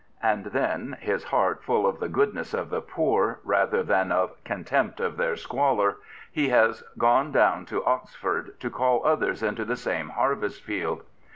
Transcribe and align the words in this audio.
And 0.23 0.45
then, 0.45 0.97
his 0.99 1.25
heart 1.25 1.61
full 1.63 1.85
of 1.85 1.99
the 1.99 2.09
goodness 2.09 2.55
of 2.55 2.71
the 2.71 2.81
poor 2.81 3.39
rather 3.43 3.83
than 3.83 4.11
of 4.11 4.43
contempt 4.43 4.99
of 4.99 5.15
their 5.15 5.35
sq^^or, 5.35 5.97
he 6.31 6.49
has 6.49 6.83
gone 6.97 7.31
down 7.31 7.67
to 7.67 7.85
Oxford 7.85 8.59
to 8.61 8.71
call 8.71 9.05
others 9.05 9.43
into 9.43 9.63
the 9.63 9.77
same 9.77 10.09
harvest 10.09 10.63
field. 10.63 11.03